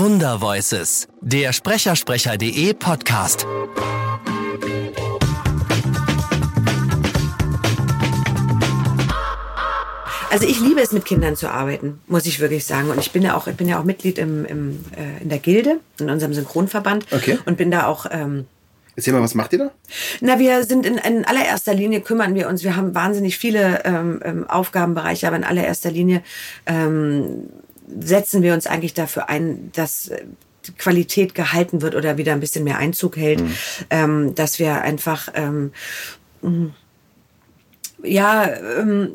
[0.00, 3.46] Wundervoices, der Sprechersprecher.de Podcast.
[10.30, 12.88] Also ich liebe es, mit Kindern zu arbeiten, muss ich wirklich sagen.
[12.88, 15.38] Und ich bin ja auch, ich bin ja auch Mitglied im, im, äh, in der
[15.38, 17.04] Gilde, in unserem Synchronverband.
[17.12, 17.38] Okay.
[17.44, 18.06] Und bin da auch.
[18.10, 18.46] Ähm,
[18.96, 19.70] Erzähl mal, was macht ihr da?
[20.22, 22.64] na, wir sind in, in allererster Linie kümmern wir uns.
[22.64, 26.22] Wir haben wahnsinnig viele ähm, ähm, Aufgabenbereiche, aber in allererster Linie
[26.64, 27.50] ähm,
[27.98, 30.24] setzen wir uns eigentlich dafür ein, dass äh,
[30.66, 33.42] die Qualität gehalten wird oder wieder ein bisschen mehr Einzug hält,
[33.88, 35.72] ähm, dass wir einfach ähm,
[36.42, 36.70] mh,
[38.02, 38.48] ja
[38.78, 39.10] ähm,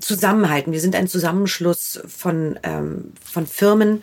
[0.00, 0.72] zusammenhalten.
[0.72, 4.02] Wir sind ein Zusammenschluss von, ähm, von Firmen,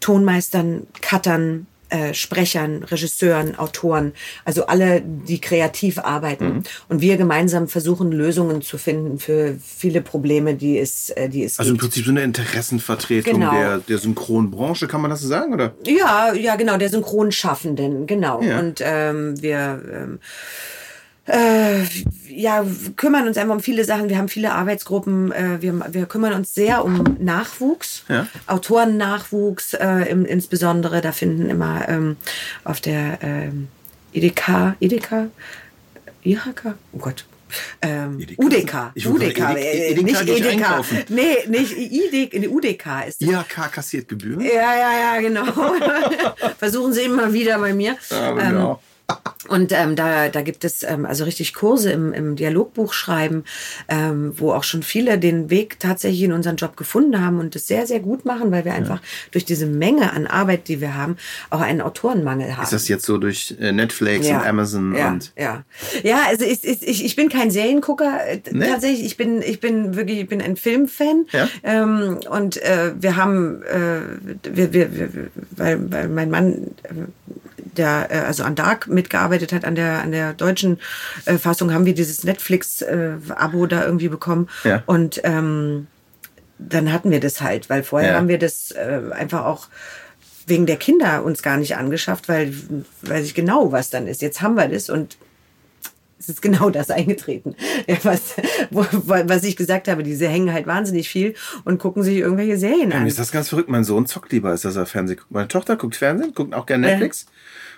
[0.00, 4.12] Tonmeistern, Cuttern, äh, Sprechern, Regisseuren, Autoren,
[4.44, 6.46] also alle, die kreativ arbeiten.
[6.46, 6.62] Mhm.
[6.88, 11.58] Und wir gemeinsam versuchen, Lösungen zu finden für viele Probleme, die es, äh, die es
[11.58, 11.92] Also im gibt.
[11.92, 13.52] Prinzip so eine Interessenvertretung Genau.
[13.52, 15.52] der, der Synchronbranche, kann man das so sagen?
[15.54, 15.74] Oder?
[15.84, 18.42] Ja, ja, genau, der Synchronschaffenden, genau.
[18.42, 18.58] Ja.
[18.58, 20.18] Und ähm, wir ähm,
[21.28, 21.84] äh,
[22.28, 22.64] ja,
[22.96, 24.08] kümmern uns einfach um viele Sachen.
[24.08, 25.32] Wir haben viele Arbeitsgruppen.
[25.32, 28.26] Äh, wir, wir kümmern uns sehr um Nachwuchs, Ja.
[28.46, 31.00] Autorennachwuchs äh, im, insbesondere.
[31.00, 32.16] Da finden immer ähm,
[32.64, 33.68] auf der ähm,
[34.12, 35.30] EDK, EDK,
[36.24, 37.24] IHK, oh Gott.
[37.80, 38.38] Ähm, EDK?
[38.38, 40.98] UDK, Ich UDK, gerade äh, EDK nicht EDK, einkaufen.
[41.08, 43.28] nee, nicht IDK, UDK ist das.
[43.28, 44.40] IHK kassiert Gebühren?
[44.42, 45.46] Ja, ja, ja, genau.
[46.58, 47.96] Versuchen Sie immer wieder bei mir.
[48.10, 48.78] Ja, mir Ähm.
[49.48, 53.44] Und ähm, da, da gibt es ähm, also richtig Kurse im, im Dialogbuch schreiben,
[53.88, 57.66] ähm, wo auch schon viele den Weg tatsächlich in unseren Job gefunden haben und das
[57.66, 59.00] sehr, sehr gut machen, weil wir einfach
[59.32, 61.16] durch diese Menge an Arbeit, die wir haben,
[61.50, 62.62] auch einen Autorenmangel haben.
[62.64, 65.32] Ist das jetzt so durch äh, Netflix Ja, und Amazon ja, und.
[65.36, 65.64] ja,
[66.02, 66.20] ja.
[66.28, 68.66] Also ich, ich, ich ich bin kein Seriengucker äh, Nee?
[68.68, 69.04] tatsächlich.
[69.04, 71.48] Ich bin ich bin wirklich ich bin ein Filmfan Ja.
[71.62, 74.00] ähm, und äh, wir haben äh,
[74.42, 75.08] wir, wir, wir
[75.50, 76.54] weil, weil mein Mann
[76.84, 76.88] äh,
[77.78, 80.78] der äh, also an Dark mitgearbeitet hat an der an der deutschen
[81.24, 84.82] äh, Fassung haben wir dieses Netflix äh, Abo da irgendwie bekommen Ja.
[84.86, 85.86] und ähm,
[86.58, 88.16] dann hatten wir das halt, weil vorher Ja.
[88.16, 89.68] haben wir das äh, einfach auch
[90.46, 92.52] wegen der Kinder uns gar nicht angeschafft, weil
[93.02, 94.22] weiß ich genau, was dann ist.
[94.22, 95.16] Jetzt haben wir das und
[96.18, 97.54] es ist genau das eingetreten,
[97.86, 98.34] ja, was,
[98.70, 100.02] wo, was ich gesagt habe.
[100.02, 101.34] Diese hängen halt wahnsinnig viel
[101.64, 103.06] und gucken sich irgendwelche Serien Mir an.
[103.06, 103.68] ist das ganz verrückt.
[103.68, 105.30] Mein Sohn zockt lieber, als dass er Fernsehen guckt.
[105.30, 107.24] Meine Tochter guckt Fernsehen, guckt auch gerne Netflix.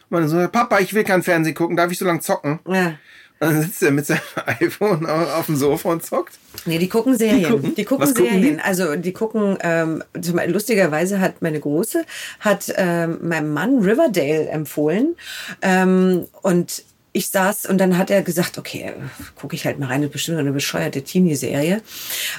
[0.09, 2.61] Und meine Sohn sagt, Papa, ich will kein Fernsehen gucken, darf ich so lange zocken?
[2.67, 2.95] Ja.
[3.43, 4.21] Und dann sitzt er mit seinem
[4.61, 6.35] iPhone auf dem Sofa und zockt.
[6.67, 7.51] Nee, die gucken Serien.
[7.51, 7.75] gucken?
[7.75, 8.57] Die gucken Was gucken Serien.
[8.59, 8.63] die?
[8.63, 10.03] Also die gucken, ähm,
[10.47, 12.05] lustigerweise hat meine Große,
[12.41, 15.17] hat ähm, meinem Mann Riverdale empfohlen.
[15.63, 18.93] Ähm, und ich saß und dann hat er gesagt, okay,
[19.35, 21.83] gucke ich halt mal rein, das ist bestimmt eine bescheuerte Teenie-Serie.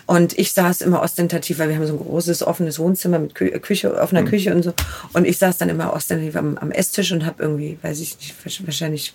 [0.05, 3.49] Und ich saß immer ostentativ, weil wir haben so ein großes offenes Wohnzimmer mit Kü
[3.59, 4.73] Küche, offener Küche und so.
[5.13, 8.65] Und ich saß dann immer ostentativ am, am Esstisch und habe irgendwie, weiß ich nicht,
[8.65, 9.13] wahrscheinlich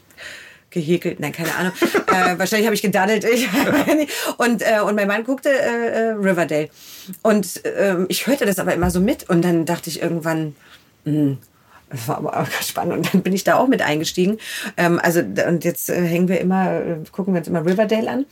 [0.71, 1.73] gehäkelt, nein, keine Ahnung.
[2.09, 3.25] äh, wahrscheinlich habe ich gedaddelt.
[3.25, 3.49] Ich,
[4.37, 6.69] und, äh, und mein Mann guckte äh, äh, Riverdale.
[7.23, 9.29] Und ähm, ich hörte das aber immer so mit.
[9.31, 10.55] Und dann dachte ich irgendwann,
[11.05, 11.39] mh,
[11.91, 12.95] das war aber auch spannend.
[12.95, 14.39] Und dann bin ich da auch mit eingestiegen.
[14.77, 18.27] Ähm, also, und jetzt äh, hängen wir immer, äh, gucken wir uns immer Riverdale an.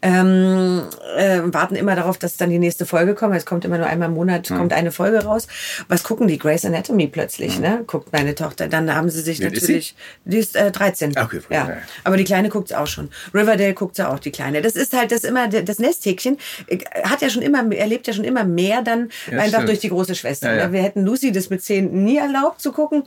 [0.00, 0.82] Ähm,
[1.16, 3.34] äh, warten immer darauf, dass dann die nächste Folge kommt.
[3.34, 5.48] Es kommt immer nur einmal im Monat, kommt eine Folge raus.
[5.88, 6.38] Was gucken die?
[6.38, 7.82] Grey's Anatomy plötzlich, ne?
[7.86, 8.68] Guckt meine Tochter.
[8.68, 11.18] Dann haben sie sich alt ist natürlich, die ist äh, 13.
[11.18, 11.68] Okay, ja.
[11.68, 11.76] ja.
[12.04, 13.10] Aber die Kleine guckt auch schon.
[13.34, 14.62] Riverdale guckt sie auch, die Kleine.
[14.62, 18.24] Das ist halt das immer, das Nesthäkchen äh, hat ja schon immer, erlebt ja schon
[18.24, 19.68] immer mehr dann Ja, einfach stimmt.
[19.68, 20.52] durch die große Schwester.
[20.52, 20.72] Ja, ja.
[20.72, 23.02] Wir hätten Lucy das mit zehn nie erlaubt zu gucken.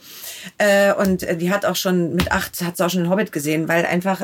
[0.57, 3.31] Äh, und äh, die hat auch schon, mit acht hat sie auch schon den Hobbit
[3.31, 4.21] gesehen, weil einfach,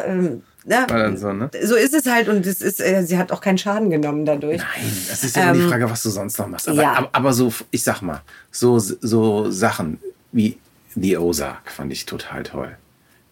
[0.68, 1.50] ähm, ja, War dann so, ne?
[1.64, 4.58] so ist es halt und es ist, äh, sie hat auch keinen Schaden genommen dadurch.
[4.58, 6.68] Nein, das ist ja immer die Frage, was du sonst noch machst.
[6.68, 6.94] Aber, Ähm, ja.
[6.98, 10.00] aber, aber so, ich sag mal, so, so Sachen
[10.32, 10.58] wie
[10.96, 12.76] The Ozark fand ich total toll.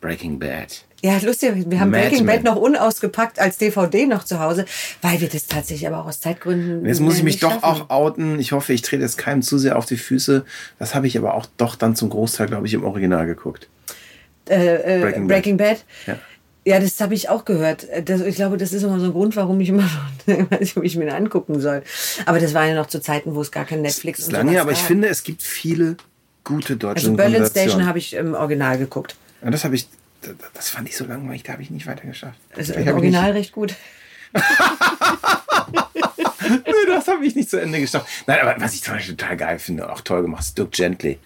[0.02, 0.84] Breaking Bad.
[1.02, 1.52] Ja, lustig.
[1.68, 2.44] Wir haben Mad Breaking Men.
[2.44, 4.66] Bad noch unausgepackt als DVD noch zu Hause,
[5.02, 6.86] weil wir das tatsächlich aber auch aus Zeitgründen.
[6.86, 7.64] Jetzt muss ich äh, mich doch schaffen.
[7.64, 8.40] auch outen.
[8.40, 10.46] Ich hoffe, ich trete jetzt keinem zu sehr auf die Füße.
[10.80, 13.68] Das habe ich aber auch doch dann zum Großteil, glaube ich, im Original geguckt.
[14.50, 15.68] äh, äh, Breaking Breaking, Bad.
[15.68, 15.86] Bad.
[16.08, 16.20] Ja.
[16.68, 17.88] Ja, das habe ich auch gehört.
[18.06, 19.84] Das, ich glaube, das ist immer so ein Grund, warum ich immer
[20.28, 21.84] noch weiß nicht, ob ich mir angucken soll.
[22.26, 24.60] Aber das war ja noch zu Zeiten, wo es gar kein Netflix ist und lange,
[24.60, 24.88] aber ich gab.
[24.88, 25.98] finde, es gibt viele
[26.44, 29.16] gute deutsche also Berlin Station habe ich im Original geguckt.
[29.44, 29.88] Ja, das habe ich,
[30.54, 32.40] das- fand ich so langweilig, da habe ich nicht weiter geschafft.
[32.56, 33.76] Also Ich im Original recht gut.
[36.48, 38.08] Nee, das habe ich nicht zu Ende geschafft.
[38.28, 41.18] Nein, aber was ich zum Beispiel total geil finde, auch toll gemacht, ist Dirk Gently.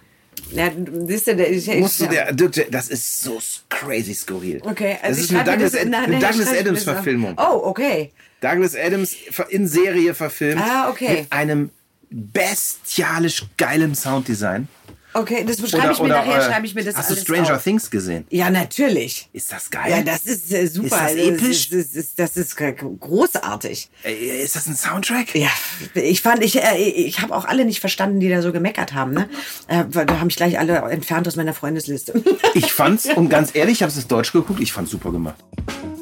[0.52, 0.72] Ja,
[1.08, 3.40] siehst du, der, ich, Musst du der, Dirk das ist so
[3.70, 4.62] crazy skurril.
[4.64, 6.84] Okay, also das ist eine Douglas, das- na- eine Douglas Adams.
[6.84, 7.34] Verfilmung.
[7.38, 8.12] Oh, okay.
[8.42, 9.16] Douglas Adams
[9.50, 10.62] in Serie verfilmt.
[10.62, 11.22] Ah, okay.
[11.22, 11.70] Mit einem
[12.10, 14.68] bestialisch geilem Sounddesign.
[15.14, 17.64] Okay, das beschreibe ich mir nachher, schreibe ich mir das Hast du Stranger auf.
[17.64, 18.26] Things gesehen?
[18.30, 19.28] Ja, natürlich.
[19.34, 19.90] Ist das geil?
[19.92, 20.86] Ja, das ist äh, super.
[20.88, 21.70] Ist das episch?
[21.70, 23.90] Das ist, das ist, das ist großartig.
[24.04, 25.34] Äh, Ist das ein Soundtrack?
[25.36, 25.50] Ja,
[25.96, 29.14] ich fand, ich, äh, ich habe auch alle nicht verstanden, die da so gemeckert haben.
[29.14, 29.30] Ne?
[29.68, 32.22] Äh, Da haben mich gleich alle entfernt aus meiner Freundesliste.
[32.54, 35.36] Ich fand's, und ganz ehrlich, ich habe es Deutsch geguckt, ich fand's super gemacht.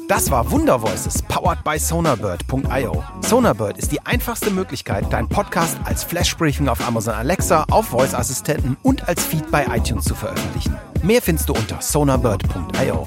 [0.08, 3.04] Das war Wunder Voices, powered by Sonarbird.io.
[3.20, 9.06] Sonarbird ist die einfachste Möglichkeit, deinen Podcast als Flashbriefing auf Amazon Alexa, auf Voice-Assistenten und
[9.06, 10.74] als Feed bei iTunes zu veröffentlichen.
[11.02, 13.06] Mehr findest du unter sonarbird.io.